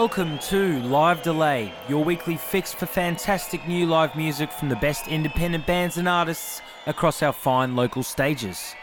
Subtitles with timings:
[0.00, 5.08] Welcome to Live Delay, your weekly fix for fantastic new live music from the best
[5.08, 8.74] independent bands and artists across our fine local stages.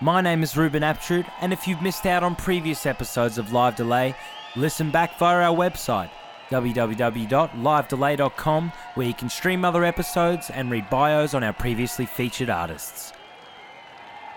[0.00, 3.74] My name is Ruben Aptrud, and if you've missed out on previous episodes of Live
[3.74, 4.14] Delay,
[4.54, 6.10] listen back via our website
[6.50, 13.12] www.livedelay.com where you can stream other episodes and read bios on our previously featured artists.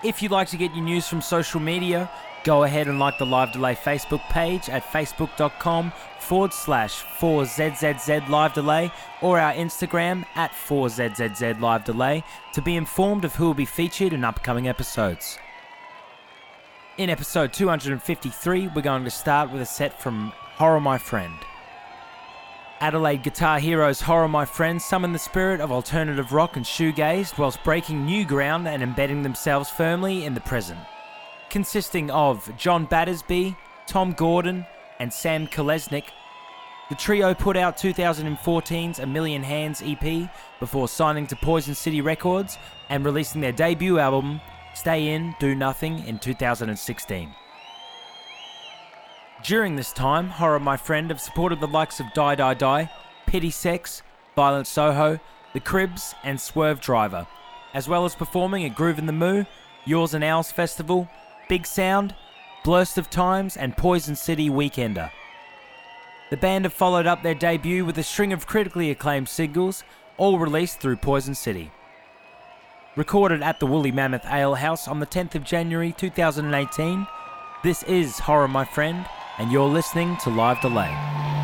[0.03, 2.09] If you'd like to get your news from social media,
[2.43, 8.53] go ahead and like the Live Delay Facebook page at facebook.com forward slash 4ZZZ Live
[8.53, 13.65] Delay or our Instagram at 4ZZZ Live Delay to be informed of who will be
[13.65, 15.37] featured in upcoming episodes.
[16.97, 21.35] In episode 253, we're going to start with a set from Horror My Friend.
[22.79, 27.63] Adelaide Guitar Heroes Horror My Friend summon the spirit of alternative rock and shoegaze whilst
[27.63, 30.79] breaking new ground and embedding themselves firmly in the present.
[31.53, 34.65] Consisting of John Battersby, Tom Gordon,
[34.99, 36.05] and Sam Kolesnik,
[36.89, 42.57] the trio put out 2014's A Million Hands EP before signing to Poison City Records
[42.89, 44.41] and releasing their debut album,
[44.73, 47.35] Stay In, Do Nothing, in 2016.
[49.43, 52.91] During this time, Horror My Friend have supported the likes of Die Die Die,
[53.27, 54.01] Pity Sex,
[54.35, 55.19] Violent Soho,
[55.53, 57.27] The Cribs, and Swervedriver,
[57.75, 59.45] as well as performing at Groovin the Moo,
[59.85, 61.07] Yours and Ours Festival,
[61.53, 62.15] Big Sound,
[62.63, 65.11] Blurst of Times, and Poison City Weekender.
[66.31, 69.83] The band have followed up their debut with a string of critically acclaimed singles,
[70.17, 71.71] all released through Poison City.
[72.95, 77.05] Recorded at the Woolly Mammoth Ale House on the 10th of January 2018,
[77.63, 79.05] this is Horror My Friend,
[79.37, 81.42] and you're listening to Live Delay.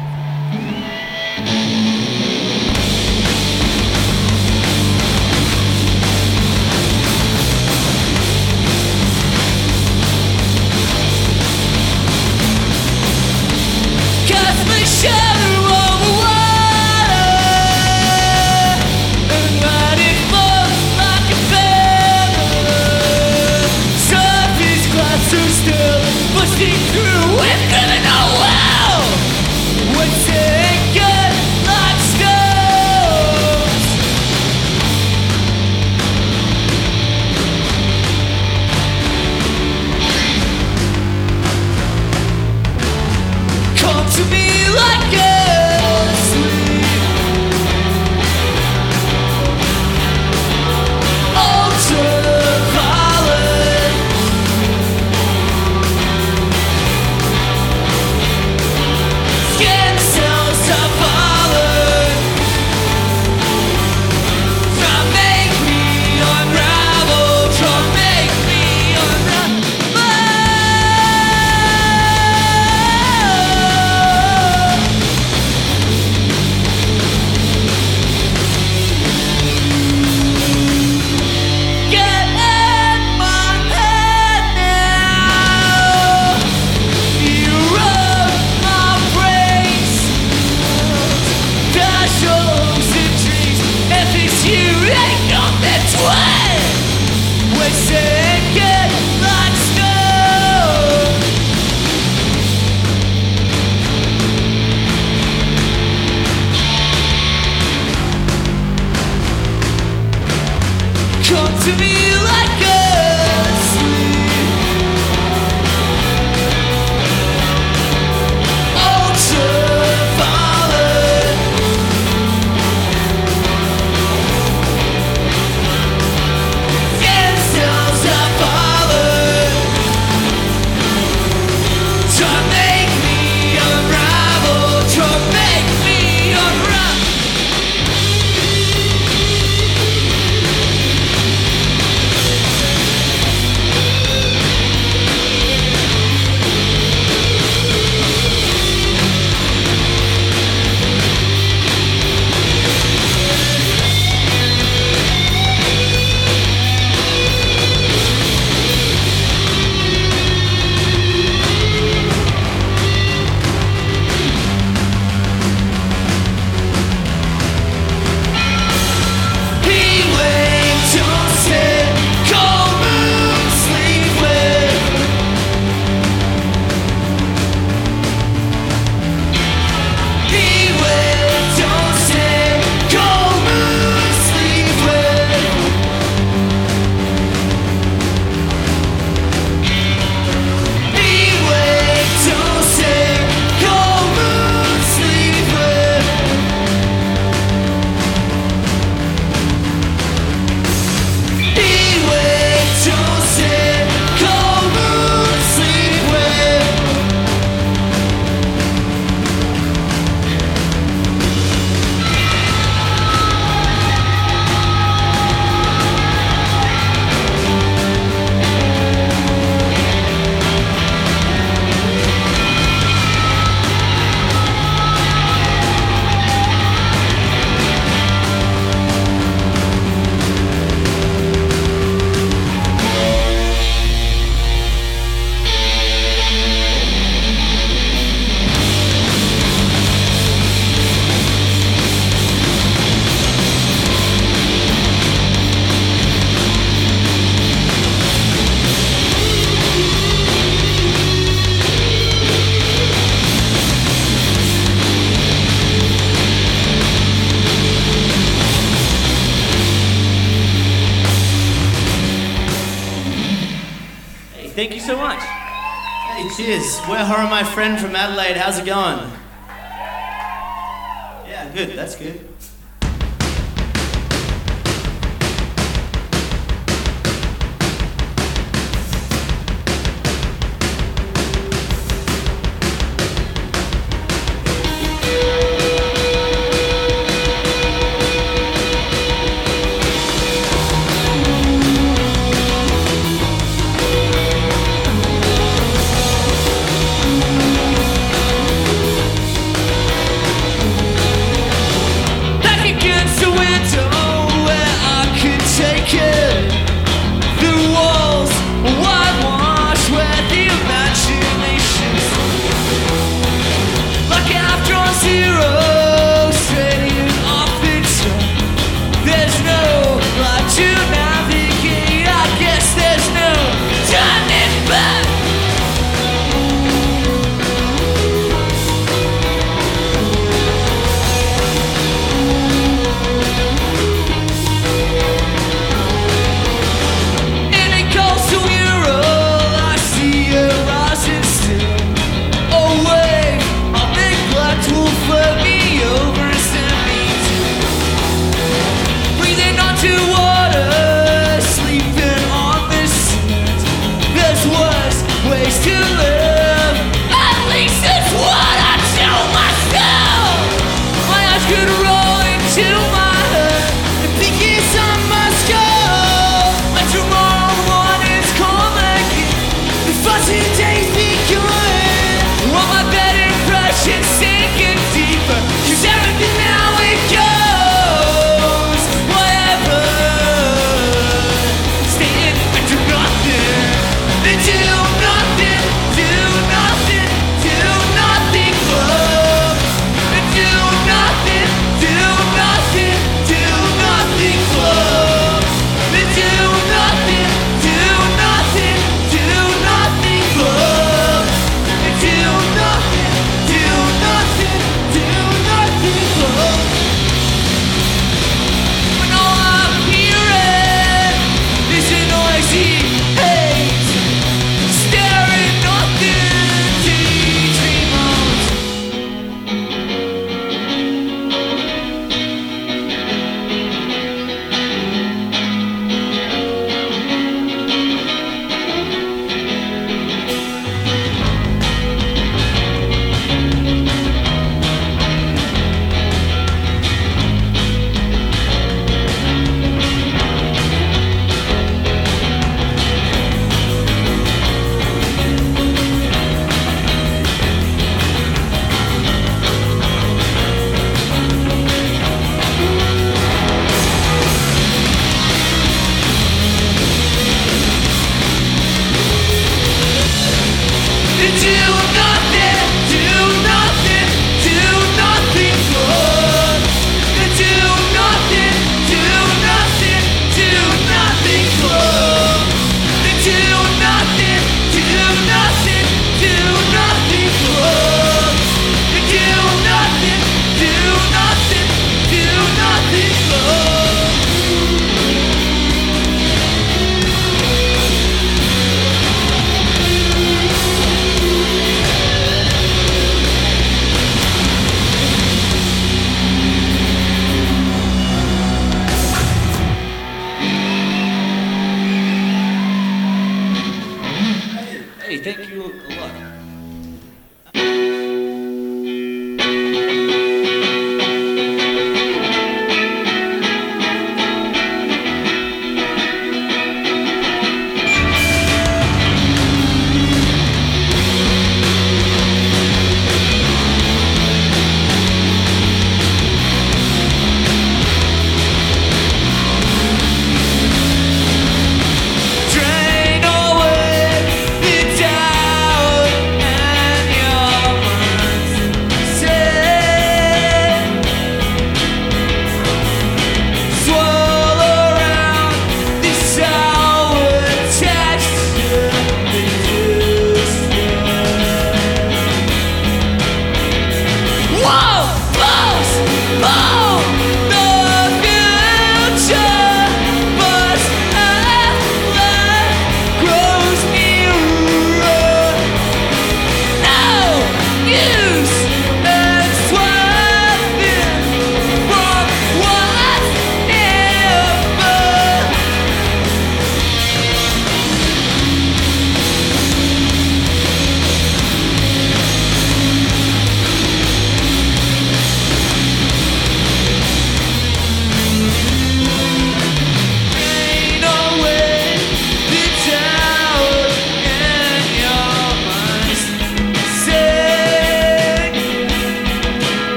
[267.39, 268.35] My Friend from Adelaide.
[268.35, 269.08] How's it going?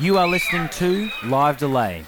[0.00, 2.06] You are listening to Live Delay.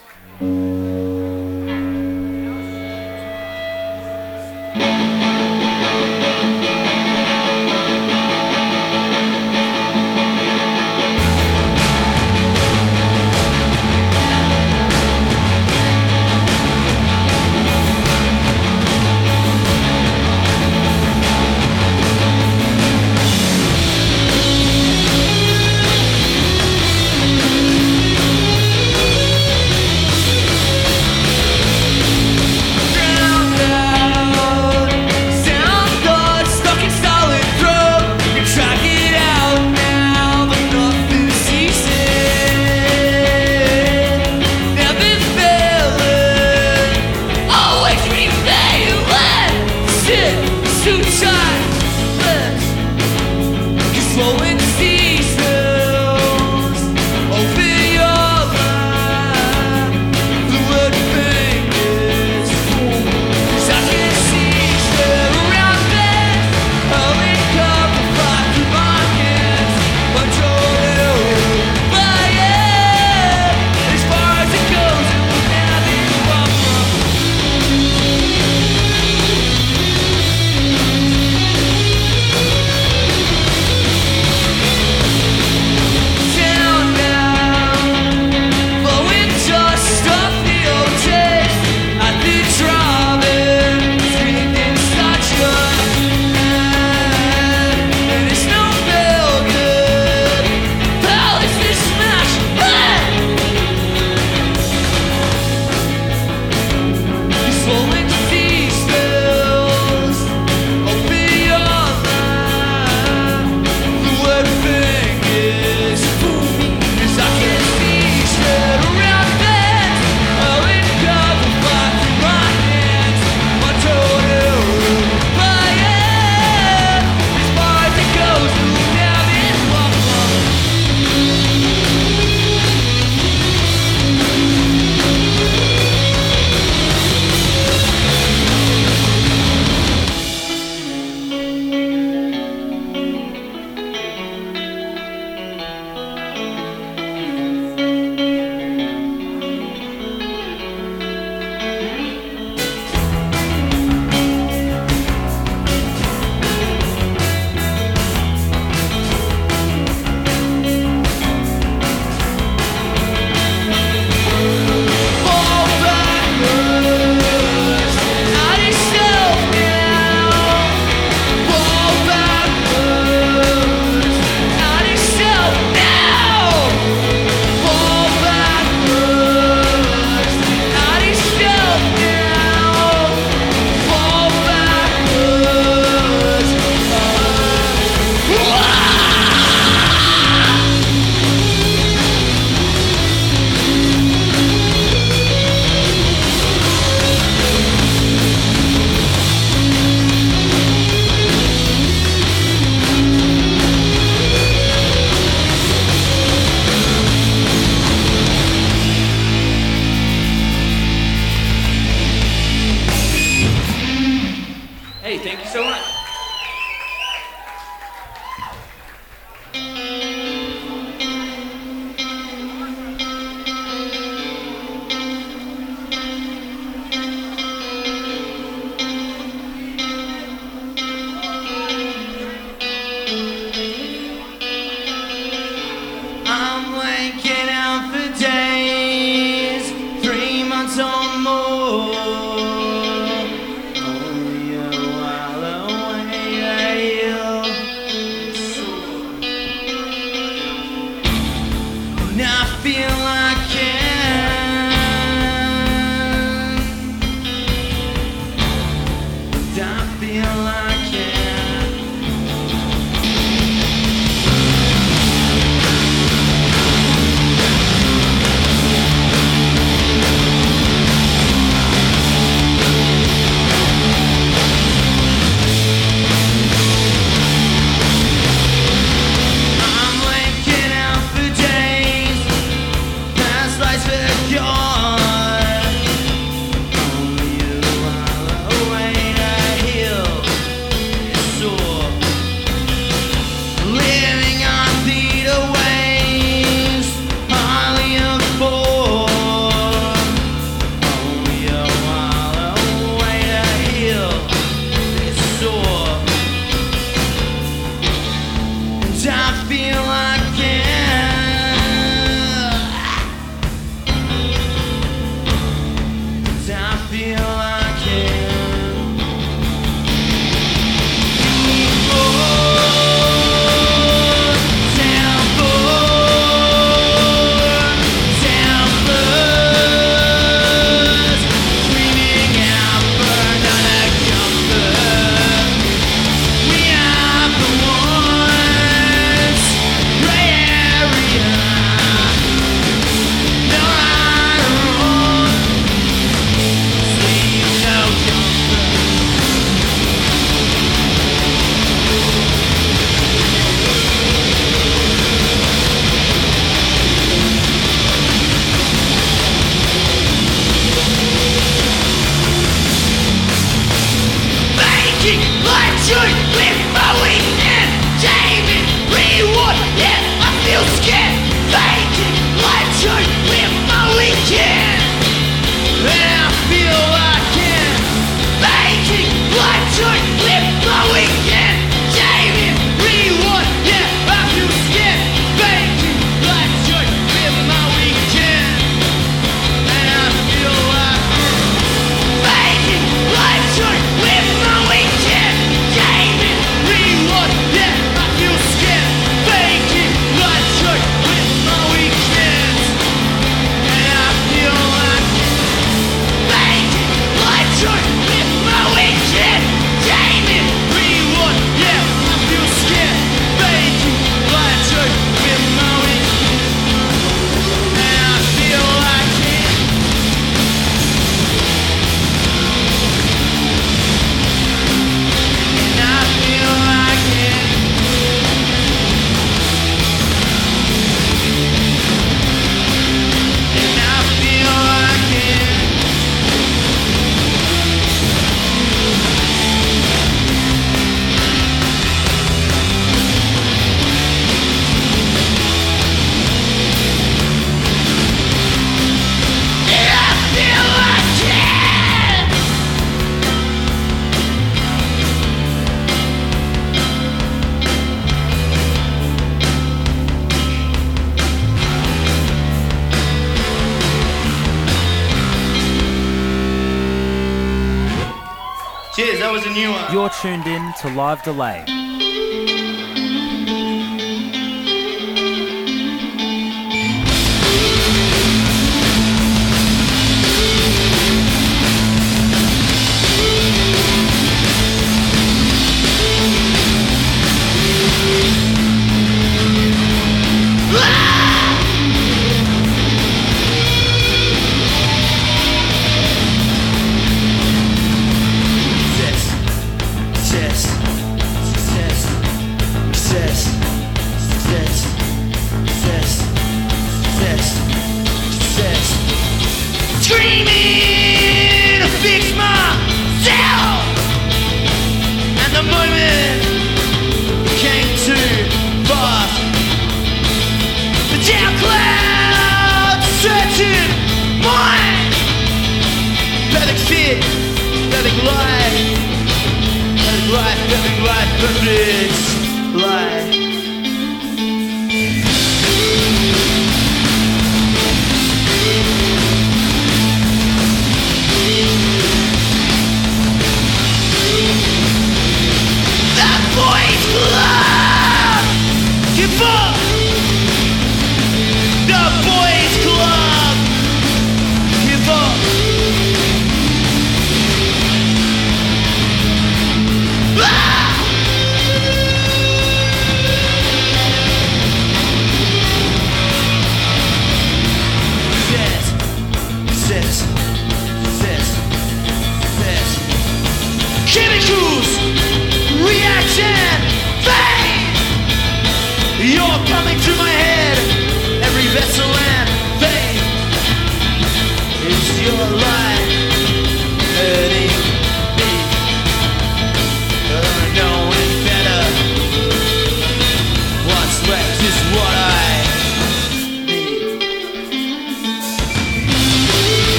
[470.94, 471.91] Live Delay.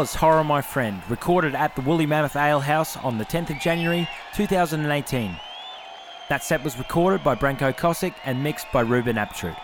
[0.00, 3.60] Was Horror My Friend, recorded at the Woolly Mammoth Ale House on the 10th of
[3.60, 5.38] January 2018.
[6.30, 9.54] That set was recorded by Branko Kosick and mixed by Ruben Aptrud.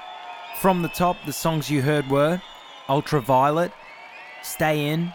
[0.60, 2.42] From the top, the songs you heard were
[2.86, 3.72] Ultraviolet,
[4.42, 5.14] Stay In,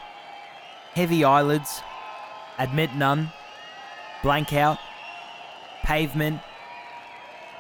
[0.94, 1.84] Heavy Eyelids,
[2.58, 3.32] Admit None,
[4.24, 4.80] Blank Out,
[5.84, 6.42] Pavement,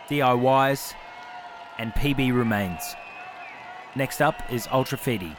[0.09, 0.95] DIYs,
[1.77, 2.95] and PB Remains.
[3.95, 5.35] Next up is Ultrafidi.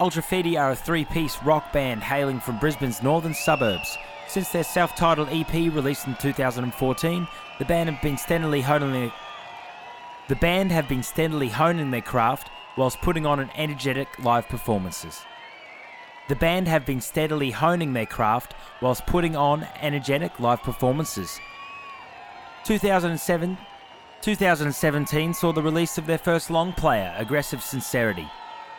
[0.00, 3.98] Ultrafidi are a three piece rock band hailing from Brisbane's northern suburbs.
[4.28, 7.28] Since their self titled EP released in 2014,
[7.58, 9.12] the band have been steadily honing their,
[10.28, 12.48] the band have been steadily honing their craft
[12.78, 15.20] whilst putting on an energetic live performances.
[16.28, 21.38] The band have been steadily honing their craft whilst putting on energetic live performances.
[22.64, 23.58] 2007
[24.22, 28.28] 2017 saw the release of their first long player, Aggressive Sincerity,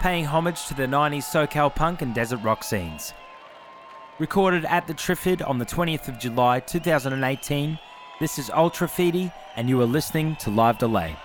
[0.02, 3.14] paying homage to the 90s SoCal punk and desert rock scenes.
[4.18, 7.78] Recorded at the Triffid on the 20th of July 2018,
[8.20, 11.16] this is Ultrafidi, and you are listening to Live Delay.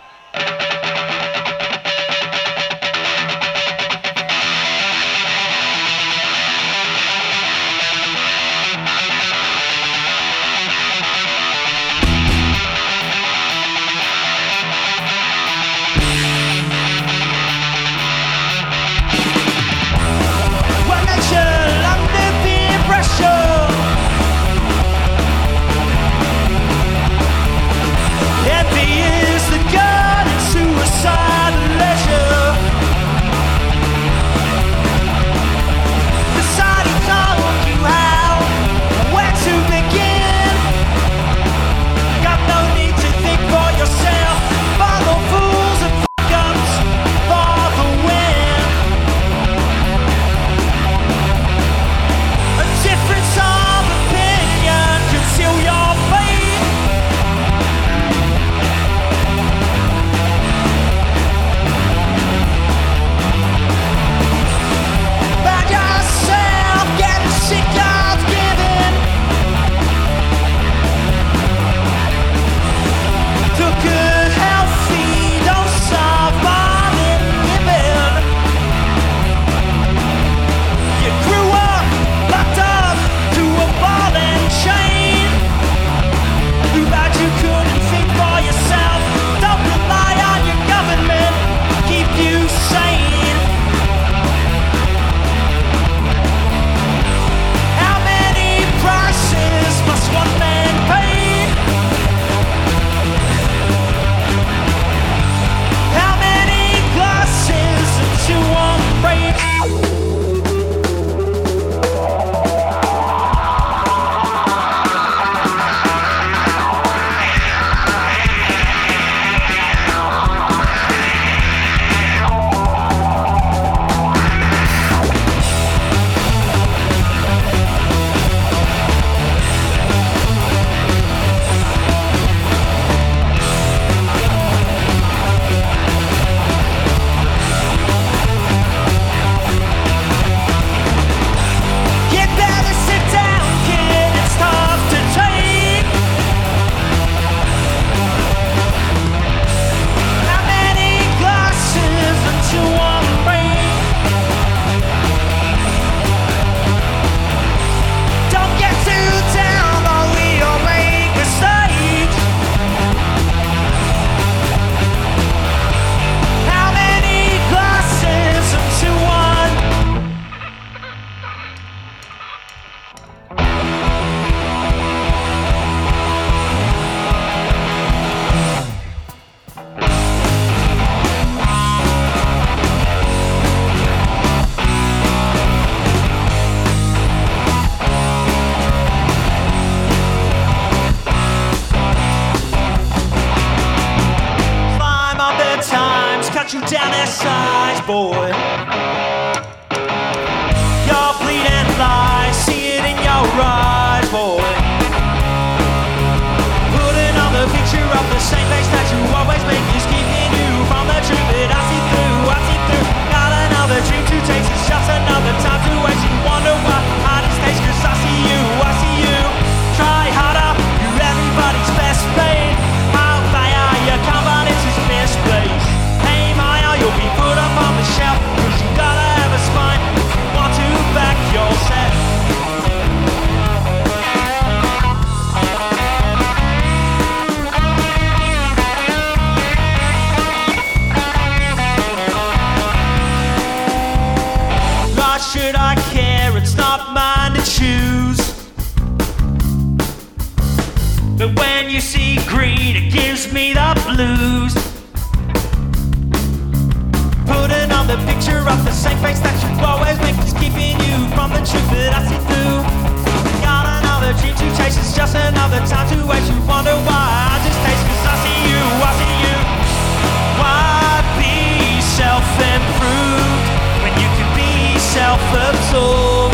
[275.77, 276.31] soul.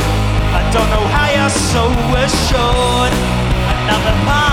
[0.58, 1.84] I don't know how you're so
[2.24, 3.12] assured.
[3.74, 4.51] Another part.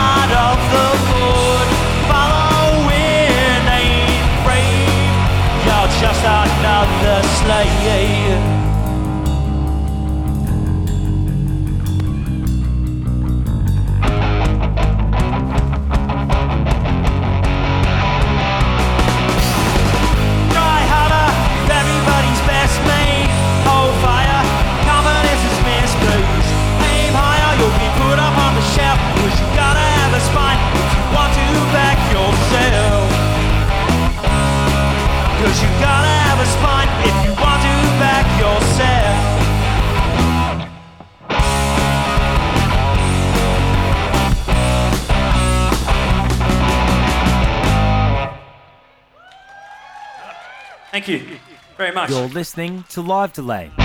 [50.99, 51.39] Thank you
[51.77, 52.09] very much.
[52.09, 53.71] You're listening to Live Delay.
[53.77, 53.83] Came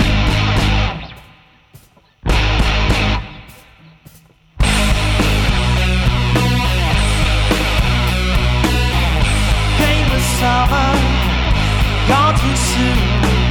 [10.09, 10.91] the summer,
[12.09, 13.44] gone too soon.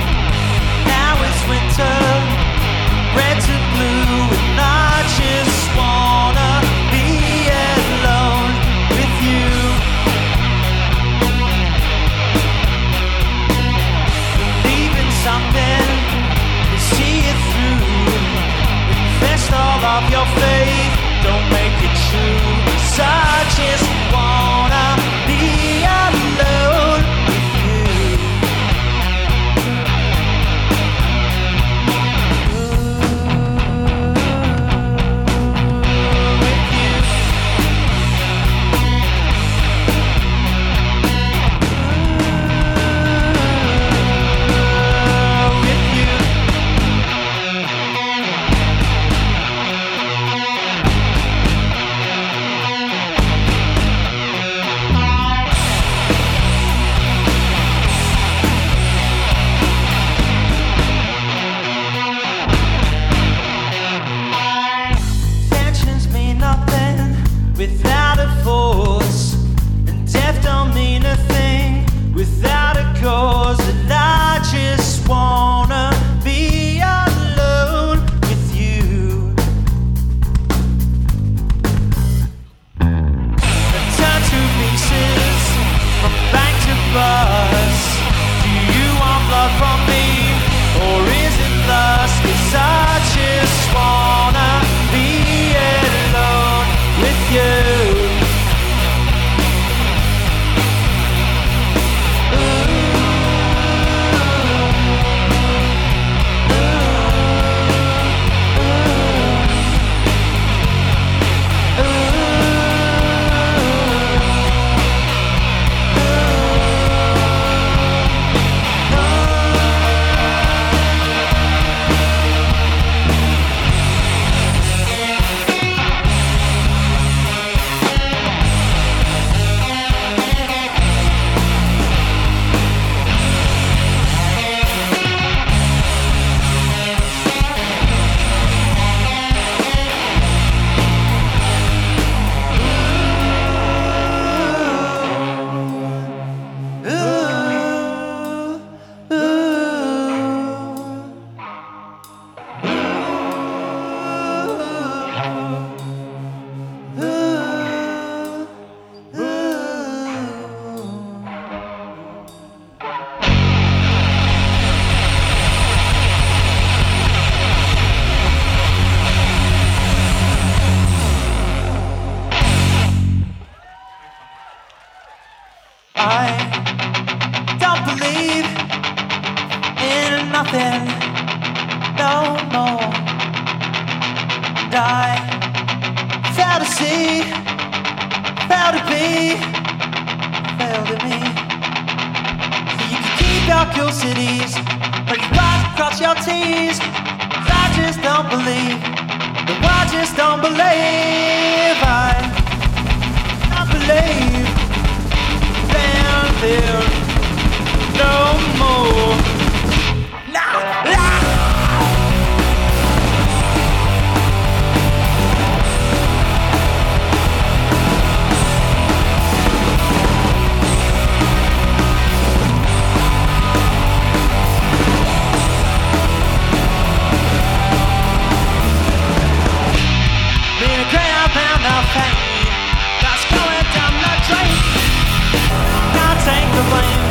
[236.74, 237.02] blame,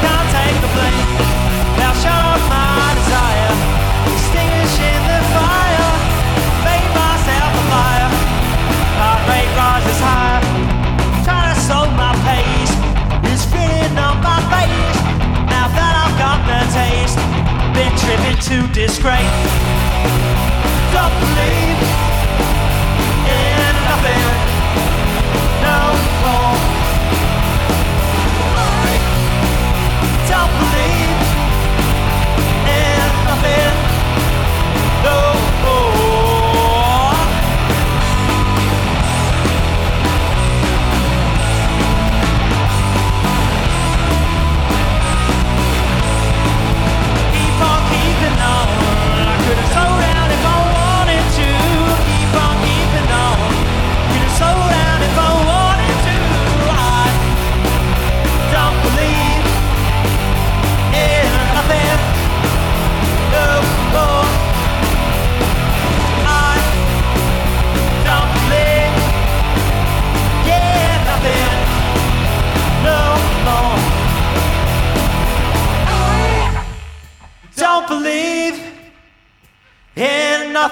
[0.00, 1.08] can't take the blame.
[1.76, 1.92] Now
[2.48, 3.52] my desire,
[5.04, 5.90] the fire,
[6.64, 8.10] made myself a liar.
[9.28, 10.40] Rate rises higher,
[11.52, 12.72] to slow my pace,
[14.24, 14.96] on my.
[15.52, 17.20] Now that I've got the taste,
[17.76, 17.92] been
[18.48, 19.36] to disgrace.
[20.96, 21.78] Don't believe
[23.28, 24.24] in nothing,
[25.60, 25.78] no
[26.24, 26.77] more.
[30.54, 31.20] believe
[32.76, 33.76] in nothing,
[35.04, 35.18] no
[35.64, 35.97] more.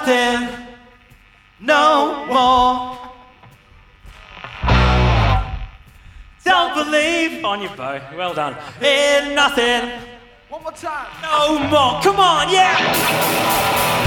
[0.07, 0.65] nothing
[1.59, 2.97] no more.
[6.45, 7.99] Don't believe on your bow.
[8.15, 8.55] Well done.
[8.81, 9.91] In nothing.
[10.49, 11.07] One more time.
[11.21, 12.01] No more.
[12.01, 14.06] Come on, yeah.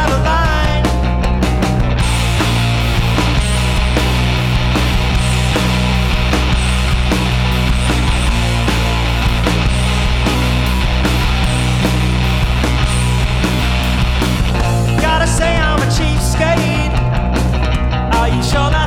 [18.51, 18.80] 셔나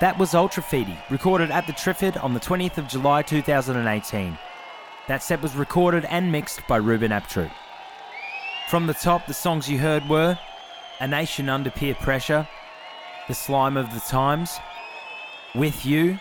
[0.00, 4.38] That was Ultra Feedy, recorded at the Triffid on the 20th of July 2018.
[5.08, 7.50] That set was recorded and mixed by Ruben Aptrut.
[8.68, 10.38] From the top, the songs you heard were
[11.00, 12.46] A Nation Under Peer Pressure,
[13.26, 14.58] The Slime of the Times,
[15.54, 16.18] With You,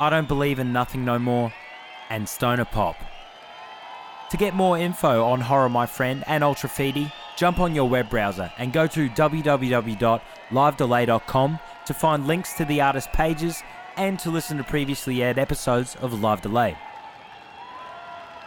[0.00, 1.52] I Don't Believe in Nothing No More,
[2.08, 2.96] and Stoner Pop.
[4.30, 8.10] To get more info on Horror My Friend and Ultra Feedy, jump on your web
[8.10, 13.62] browser and go to www.livedelay.com to find links to the artist pages
[13.96, 16.76] and to listen to previously aired episodes of Live Delay.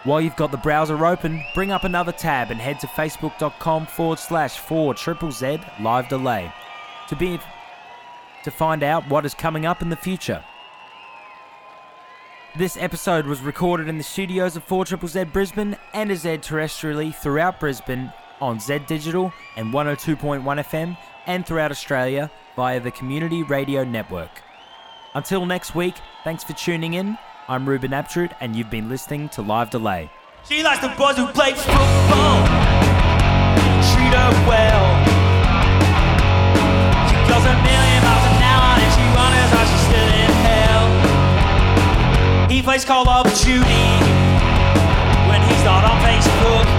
[0.04, 4.20] While you've got the browser open, bring up another tab and head to facebook.com forward
[4.20, 6.52] slash 4 triple Z live delay
[7.10, 7.40] to be
[8.44, 10.44] to find out what is coming up in the future.
[12.56, 16.42] This episode was recorded in the studios of 4 Triple Z Brisbane and is aired
[16.42, 18.12] terrestrially throughout Brisbane
[18.42, 24.42] on Z Digital and 102.1 FM and throughout Australia via the Community Radio Network.
[25.16, 27.18] Until next week, thanks for tuning in.
[27.48, 30.10] I'm Ruben Aptrut and you've been listening to Live Delay.
[30.48, 32.46] She likes the boys who play football.
[33.92, 34.86] Treat her well.
[37.10, 40.86] She goes a million miles an hour and she wonders how she's still in hell.
[42.50, 43.88] He plays Call of Duty
[45.28, 46.79] when he's not on Facebook.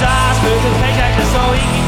[0.00, 1.79] He busts his eyes for the paycheck just